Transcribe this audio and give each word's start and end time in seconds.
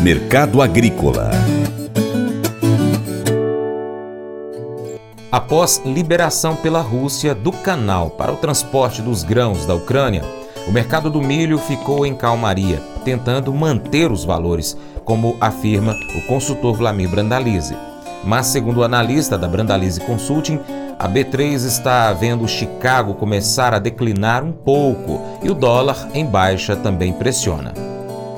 Mercado 0.00 0.62
Agrícola 0.62 1.30
Após 5.30 5.82
liberação 5.84 6.56
pela 6.56 6.80
Rússia 6.80 7.34
do 7.34 7.52
canal 7.52 8.08
para 8.10 8.32
o 8.32 8.36
transporte 8.36 9.02
dos 9.02 9.22
grãos 9.22 9.66
da 9.66 9.74
Ucrânia, 9.74 10.24
o 10.66 10.72
mercado 10.72 11.10
do 11.10 11.20
milho 11.20 11.58
ficou 11.58 12.06
em 12.06 12.14
calmaria, 12.14 12.80
tentando 13.04 13.52
manter 13.52 14.10
os 14.10 14.24
valores, 14.24 14.76
como 15.04 15.36
afirma 15.40 15.94
o 16.16 16.26
consultor 16.26 16.74
Vlamir 16.74 17.10
Brandalize. 17.10 17.76
Mas, 18.24 18.46
segundo 18.46 18.78
o 18.78 18.84
analista 18.84 19.38
da 19.38 19.46
Brandalize 19.46 20.00
Consulting, 20.00 20.60
a 20.98 21.08
B3 21.08 21.64
está 21.64 22.12
vendo 22.12 22.48
Chicago 22.48 23.14
começar 23.14 23.72
a 23.72 23.78
declinar 23.78 24.42
um 24.42 24.52
pouco 24.52 25.20
e 25.42 25.50
o 25.50 25.54
dólar 25.54 26.08
em 26.12 26.26
baixa 26.26 26.74
também 26.74 27.12
pressiona. 27.12 27.87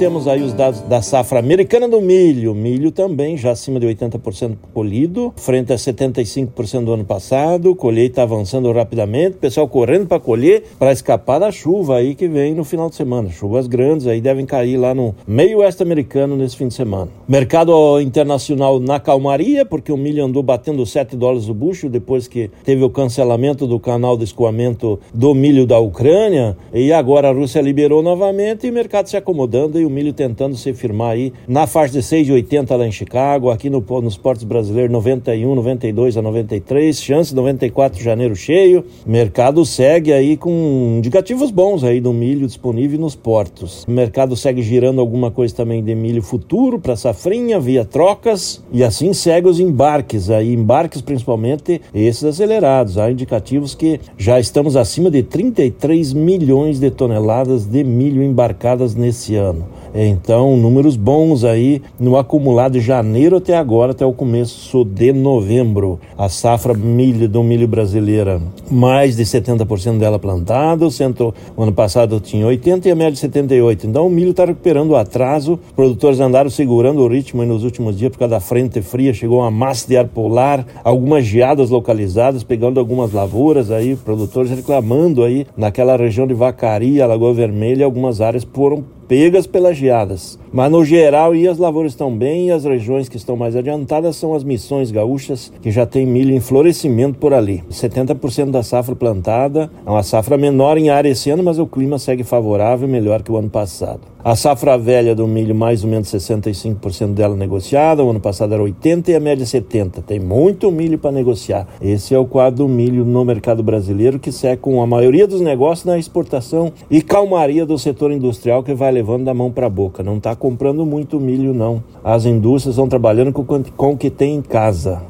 Temos 0.00 0.26
aí 0.26 0.42
os 0.42 0.54
dados 0.54 0.80
da 0.80 1.02
safra 1.02 1.40
americana 1.40 1.86
do 1.86 2.00
milho. 2.00 2.54
Milho 2.54 2.90
também 2.90 3.36
já 3.36 3.50
acima 3.50 3.78
de 3.78 3.86
80% 3.86 4.56
colhido, 4.72 5.30
frente 5.36 5.74
a 5.74 5.76
75% 5.76 6.86
do 6.86 6.94
ano 6.94 7.04
passado. 7.04 7.74
Colheita 7.74 8.22
avançando 8.22 8.72
rapidamente, 8.72 9.36
pessoal 9.36 9.68
correndo 9.68 10.06
para 10.06 10.18
colher 10.18 10.62
para 10.78 10.90
escapar 10.90 11.38
da 11.38 11.52
chuva 11.52 11.96
aí 11.96 12.14
que 12.14 12.26
vem 12.26 12.54
no 12.54 12.64
final 12.64 12.88
de 12.88 12.94
semana. 12.94 13.28
Chuvas 13.28 13.66
grandes 13.66 14.06
aí 14.06 14.22
devem 14.22 14.46
cair 14.46 14.78
lá 14.78 14.94
no 14.94 15.14
meio 15.26 15.58
oeste 15.58 15.82
americano 15.82 16.34
nesse 16.34 16.56
fim 16.56 16.68
de 16.68 16.72
semana. 16.72 17.10
Mercado 17.28 18.00
internacional 18.00 18.80
na 18.80 18.98
calmaria, 18.98 19.66
porque 19.66 19.92
o 19.92 19.98
milho 19.98 20.24
andou 20.24 20.42
batendo 20.42 20.86
7 20.86 21.14
dólares 21.14 21.46
o 21.46 21.52
bucho 21.52 21.90
depois 21.90 22.26
que 22.26 22.50
teve 22.64 22.82
o 22.82 22.88
cancelamento 22.88 23.66
do 23.66 23.78
canal 23.78 24.16
de 24.16 24.24
escoamento 24.24 24.98
do 25.12 25.34
milho 25.34 25.66
da 25.66 25.78
Ucrânia. 25.78 26.56
E 26.72 26.90
agora 26.90 27.28
a 27.28 27.32
Rússia 27.34 27.60
liberou 27.60 28.02
novamente 28.02 28.66
e 28.66 28.70
o 28.70 28.72
mercado 28.72 29.06
se 29.06 29.18
acomodando 29.18 29.78
e 29.78 29.84
o 29.84 29.89
milho 29.90 30.12
tentando 30.12 30.56
se 30.56 30.72
firmar 30.72 31.10
aí 31.10 31.32
na 31.46 31.66
faixa 31.66 31.92
de 31.92 31.98
6,80 32.00 32.76
lá 32.76 32.86
em 32.86 32.92
Chicago, 32.92 33.50
aqui 33.50 33.68
no, 33.68 33.84
nos 34.00 34.16
portos 34.16 34.44
brasileiros 34.44 34.92
91, 34.92 35.54
92 35.54 36.16
a 36.16 36.22
93, 36.22 37.02
chance 37.02 37.34
94 37.34 37.98
de 37.98 38.04
janeiro 38.04 38.34
cheio. 38.36 38.84
O 39.06 39.10
mercado 39.10 39.64
segue 39.64 40.12
aí 40.12 40.36
com 40.36 40.96
indicativos 40.98 41.50
bons 41.50 41.84
aí 41.84 42.00
do 42.00 42.12
milho 42.12 42.46
disponível 42.46 42.98
nos 42.98 43.14
portos. 43.14 43.84
O 43.84 43.90
mercado 43.90 44.36
segue 44.36 44.62
girando 44.62 45.00
alguma 45.00 45.30
coisa 45.30 45.54
também 45.54 45.82
de 45.82 45.94
milho 45.94 46.22
futuro 46.22 46.78
para 46.78 46.96
safrinha 46.96 47.58
via 47.58 47.84
trocas 47.84 48.62
e 48.72 48.84
assim 48.84 49.12
segue 49.12 49.48
os 49.48 49.60
embarques 49.60 50.30
aí, 50.30 50.52
embarques 50.52 51.00
principalmente 51.00 51.80
esses 51.94 52.24
acelerados. 52.24 52.98
Há 52.98 53.10
indicativos 53.10 53.74
que 53.74 54.00
já 54.16 54.38
estamos 54.38 54.76
acima 54.76 55.10
de 55.10 55.22
33 55.22 56.12
milhões 56.12 56.78
de 56.78 56.90
toneladas 56.90 57.66
de 57.66 57.82
milho 57.82 58.22
embarcadas 58.22 58.94
nesse 58.94 59.34
ano. 59.34 59.66
Então, 59.94 60.56
números 60.56 60.96
bons 60.96 61.44
aí 61.44 61.82
no 61.98 62.16
acumulado 62.16 62.72
de 62.72 62.80
janeiro 62.80 63.36
até 63.36 63.56
agora, 63.56 63.92
até 63.92 64.06
o 64.06 64.12
começo 64.12 64.84
de 64.84 65.12
novembro. 65.12 65.98
A 66.16 66.28
safra 66.28 66.74
milho 66.74 67.28
do 67.28 67.42
milho 67.42 67.66
brasileira, 67.66 68.40
mais 68.70 69.16
de 69.16 69.24
70% 69.24 69.98
dela 69.98 70.18
plantado, 70.18 70.90
cento, 70.90 71.34
o 71.56 71.62
ano 71.62 71.72
passado 71.72 72.20
tinha 72.20 72.46
80 72.46 72.88
e 72.88 72.92
a 72.92 72.94
média 72.94 73.12
de 73.12 73.18
78. 73.18 73.86
Então, 73.86 74.06
o 74.06 74.10
milho 74.10 74.30
está 74.30 74.44
recuperando 74.44 74.90
o 74.90 74.96
atraso. 74.96 75.58
Os 75.68 75.72
produtores 75.72 76.20
andaram 76.20 76.50
segurando 76.50 77.00
o 77.00 77.08
ritmo 77.08 77.44
nos 77.44 77.64
últimos 77.64 77.98
dias 77.98 78.12
por 78.12 78.18
causa 78.18 78.34
da 78.34 78.40
frente 78.40 78.80
fria, 78.82 79.12
chegou 79.12 79.40
uma 79.40 79.50
massa 79.50 79.88
de 79.88 79.96
ar 79.96 80.06
polar, 80.06 80.66
algumas 80.84 81.24
geadas 81.24 81.70
localizadas, 81.70 82.44
pegando 82.44 82.78
algumas 82.78 83.12
lavouras 83.12 83.70
aí, 83.70 83.96
produtores 83.96 84.50
reclamando 84.50 85.24
aí 85.24 85.46
naquela 85.56 85.96
região 85.96 86.26
de 86.26 86.34
Vacaria, 86.34 87.06
Lagoa 87.06 87.34
Vermelha, 87.34 87.84
algumas 87.84 88.20
áreas 88.20 88.46
foram 88.52 88.84
pegas 89.10 89.44
pelas 89.44 89.76
geadas. 89.76 90.38
Mas 90.52 90.70
no 90.70 90.84
geral, 90.84 91.34
e 91.34 91.48
as 91.48 91.58
lavouras 91.58 91.90
estão 91.90 92.16
bem, 92.16 92.46
e 92.46 92.50
as 92.52 92.64
regiões 92.64 93.08
que 93.08 93.16
estão 93.16 93.36
mais 93.36 93.56
adiantadas 93.56 94.14
são 94.14 94.36
as 94.36 94.44
missões 94.44 94.92
gaúchas, 94.92 95.52
que 95.60 95.68
já 95.72 95.84
tem 95.84 96.06
milho 96.06 96.32
em 96.32 96.38
florescimento 96.38 97.18
por 97.18 97.34
ali. 97.34 97.64
70% 97.68 98.52
da 98.52 98.62
safra 98.62 98.94
plantada, 98.94 99.68
é 99.84 99.90
uma 99.90 100.04
safra 100.04 100.38
menor 100.38 100.78
em 100.78 100.90
área 100.90 101.08
esse 101.08 101.28
ano, 101.28 101.42
mas 101.42 101.58
o 101.58 101.66
clima 101.66 101.98
segue 101.98 102.22
favorável, 102.22 102.86
melhor 102.86 103.20
que 103.20 103.32
o 103.32 103.36
ano 103.36 103.50
passado. 103.50 104.02
A 104.22 104.36
safra 104.36 104.76
velha 104.76 105.14
do 105.14 105.26
milho, 105.26 105.54
mais 105.54 105.82
ou 105.82 105.88
menos 105.88 106.08
65% 106.08 107.14
dela 107.14 107.34
negociada, 107.34 108.04
o 108.04 108.10
ano 108.10 108.20
passado 108.20 108.52
era 108.52 108.62
80% 108.62 109.08
e 109.08 109.14
a 109.14 109.20
média 109.20 109.46
70%. 109.46 110.02
Tem 110.02 110.20
muito 110.20 110.70
milho 110.70 110.98
para 110.98 111.10
negociar. 111.10 111.66
Esse 111.80 112.14
é 112.14 112.18
o 112.18 112.26
quadro 112.26 112.66
do 112.66 112.68
milho 112.68 113.02
no 113.02 113.24
mercado 113.24 113.62
brasileiro, 113.62 114.18
que 114.18 114.30
segue 114.30 114.60
com 114.60 114.82
a 114.82 114.86
maioria 114.86 115.26
dos 115.26 115.40
negócios 115.40 115.86
na 115.86 115.98
exportação 115.98 116.70
e 116.90 117.00
calmaria 117.00 117.64
do 117.64 117.78
setor 117.78 118.12
industrial 118.12 118.62
que 118.62 118.74
vai 118.74 118.92
levando 118.92 119.24
da 119.24 119.32
mão 119.32 119.50
para 119.50 119.66
a 119.66 119.70
boca. 119.70 120.02
Não 120.02 120.18
está 120.18 120.36
comprando 120.36 120.84
muito 120.84 121.18
milho, 121.18 121.54
não. 121.54 121.82
As 122.04 122.26
indústrias 122.26 122.74
estão 122.74 122.88
trabalhando 122.88 123.32
com 123.32 123.90
o 123.92 123.96
que 123.96 124.10
tem 124.10 124.34
em 124.34 124.42
casa. 124.42 125.09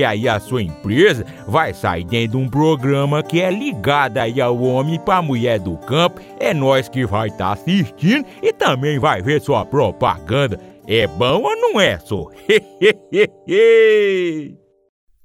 aí 0.03 0.27
a 0.27 0.39
sua 0.39 0.61
empresa 0.61 1.25
vai 1.47 1.73
sair 1.73 2.03
dentro 2.03 2.31
de 2.31 2.37
um 2.37 2.49
programa 2.49 3.23
que 3.23 3.41
é 3.41 3.49
ligado 3.49 4.17
aí 4.17 4.39
ao 4.39 4.61
homem 4.61 4.99
para 4.99 5.21
mulher 5.21 5.59
do 5.59 5.77
campo. 5.77 6.21
É 6.39 6.53
nós 6.53 6.89
que 6.89 7.05
vai 7.05 7.27
estar 7.27 7.47
tá 7.47 7.53
assistindo 7.53 8.25
e 8.41 8.53
também 8.53 8.99
vai 8.99 9.21
ver 9.21 9.41
sua 9.41 9.65
propaganda. 9.65 10.59
É 10.87 11.07
bom 11.07 11.43
ou 11.43 11.55
não 11.55 11.79
é, 11.79 11.99
só? 11.99 12.27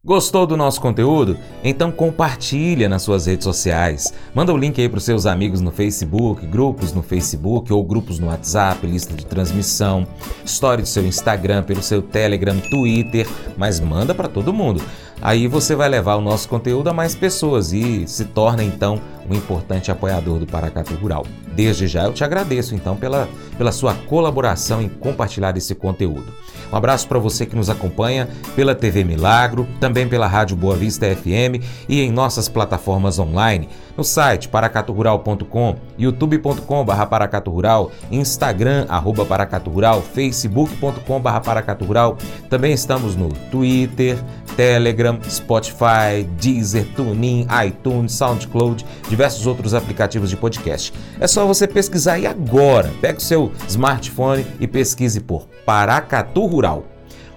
Gostou 0.07 0.47
do 0.47 0.57
nosso 0.57 0.81
conteúdo? 0.81 1.37
Então 1.65 1.91
compartilha 1.91 2.89
nas 2.89 3.03
suas 3.03 3.27
redes 3.27 3.43
sociais. 3.43 4.15
Manda 4.33 4.55
o 4.55 4.57
link 4.57 4.81
aí 4.81 4.89
para 4.89 4.99
os 4.99 5.05
seus 5.05 5.27
amigos 5.27 5.61
no 5.61 5.73
Facebook, 5.73 6.47
grupos 6.47 6.93
no 6.93 7.03
Facebook 7.03 7.73
ou 7.73 7.83
grupos 7.83 8.21
no 8.21 8.29
WhatsApp, 8.29 8.87
lista 8.87 9.13
de 9.15 9.27
transmissão, 9.27 10.07
story 10.45 10.83
do 10.83 10.87
seu 10.87 11.05
Instagram, 11.05 11.65
pelo 11.65 11.83
seu 11.83 12.01
Telegram, 12.01 12.57
Twitter, 12.57 13.27
mas 13.57 13.81
manda 13.81 14.15
para 14.15 14.29
todo 14.29 14.55
mundo. 14.55 14.81
Aí 15.21 15.49
você 15.49 15.75
vai 15.75 15.89
levar 15.89 16.17
o 16.17 16.21
nosso 16.21 16.49
conteúdo 16.49 16.89
a 16.89 16.93
mais 16.93 17.15
pessoas 17.15 17.73
e 17.73 18.07
se 18.07 18.27
torna 18.27 18.63
então 18.63 19.01
um 19.29 19.35
importante 19.35 19.91
apoiador 19.91 20.39
do 20.39 20.47
Paracatu 20.47 20.95
Rural. 20.95 21.27
Desde 21.55 21.87
já 21.87 22.05
eu 22.05 22.13
te 22.13 22.23
agradeço 22.23 22.75
então 22.75 22.97
pela, 22.97 23.29
pela 23.57 23.73
sua 23.73 23.95
colaboração 23.95 24.81
em 24.81 24.89
compartilhar 24.89 25.57
esse 25.57 25.75
conteúdo. 25.75 26.27
Um 26.71 26.77
abraço 26.77 27.09
para 27.09 27.19
você 27.19 27.47
que 27.47 27.57
nos 27.57 27.71
acompanha 27.71 28.29
pela 28.55 28.75
TV 28.75 29.05
Milagro, 29.05 29.67
também 29.81 30.07
pela 30.07 30.27
Rádio 30.27 30.57
Boa 30.57 30.77
Vista 30.77 31.07
FM 31.07 31.65
e 31.89 32.03
em 32.03 32.11
nossas 32.11 32.49
plataformas 32.49 33.19
online, 33.19 33.69
no 33.97 34.05
site 34.05 34.49
paracaturural.com, 34.49 35.77
youtube.com.br 35.99 37.07
paracaturural, 37.09 37.91
instagram 38.11 38.87
arroba 38.89 39.25
paracaturural, 39.25 40.03
facebook.com.br 40.03 41.41
paracaturural. 41.45 42.19
Também 42.49 42.73
estamos 42.73 43.17
no 43.17 43.29
Twitter, 43.51 44.19
Telegram, 44.57 45.19
Spotify, 45.29 46.25
Deezer, 46.41 46.87
TuneIn, 46.95 47.47
iTunes, 47.67 48.13
SoundCloud, 48.13 48.85
diversos 49.09 49.47
outros 49.47 49.75
aplicativos 49.75 50.31
de 50.31 50.37
podcast. 50.37 50.93
É 51.21 51.27
só 51.27 51.47
você 51.47 51.67
pesquisar 51.67 52.15
aí 52.15 52.27
agora. 52.27 52.91
Pegue 53.01 53.19
o 53.19 53.23
seu 53.23 53.53
smartphone 53.69 54.47
e 54.61 54.67
pesquise 54.67 55.21
por 55.21 55.47
Paracatu 55.65 56.47
Rural. 56.47 56.85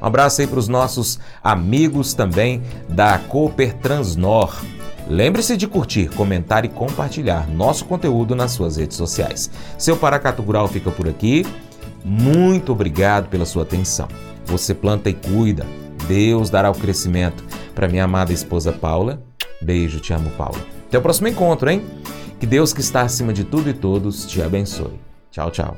Um 0.02 0.06
abraço 0.06 0.40
aí 0.42 0.48
para 0.48 0.60
os 0.60 0.68
nossos 0.68 1.20
amigos 1.44 2.14
também 2.14 2.62
da 2.88 3.18
Cooper 3.18 3.74
Transnor. 3.74 4.56
Lembre-se 5.10 5.58
de 5.58 5.68
curtir, 5.68 6.10
comentar 6.10 6.64
e 6.64 6.70
compartilhar 6.70 7.50
nosso 7.50 7.84
conteúdo 7.86 8.36
nas 8.36 8.52
suas 8.52 8.78
redes 8.78 8.96
sociais. 8.96 9.50
Seu 9.78 9.98
Paracatu 9.98 10.42
Rural 10.42 10.68
fica 10.68 10.92
por 10.92 11.10
aqui. 11.10 11.46
Muito 12.06 12.72
obrigado 12.72 13.28
pela 13.28 13.46
sua 13.46 13.64
atenção. 13.64 14.08
Você 14.46 14.74
planta 14.74 15.10
e 15.10 15.14
cuida 15.14 15.66
Deus 16.08 16.50
dará 16.50 16.70
o 16.72 16.76
crescimento. 16.76 17.44
Para 17.76 17.88
minha 17.88 18.04
amada 18.04 18.34
esposa 18.34 18.72
Paula, 18.72 19.22
beijo, 19.62 20.00
te 20.00 20.14
amo, 20.14 20.30
Paula. 20.32 20.60
Até 20.88 20.98
o 20.98 21.02
próximo 21.02 21.28
encontro, 21.28 21.70
hein? 21.70 21.84
Que 22.40 22.46
Deus 22.46 22.74
que 22.74 22.82
está 22.82 23.02
acima 23.02 23.34
de 23.34 23.44
tudo 23.44 23.70
e 23.70 23.74
todos 23.74 24.26
te 24.26 24.42
abençoe. 24.42 25.00
Tchau, 25.32 25.52
tchau. 25.52 25.78